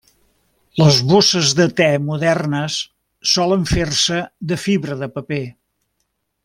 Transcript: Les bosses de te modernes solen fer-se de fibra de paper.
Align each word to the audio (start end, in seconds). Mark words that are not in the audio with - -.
Les 0.81 0.95
bosses 1.11 1.51
de 1.59 1.67
te 1.81 1.89
modernes 2.07 2.79
solen 3.35 3.69
fer-se 3.75 4.21
de 4.53 4.61
fibra 4.67 4.99
de 5.05 5.15
paper. 5.19 5.43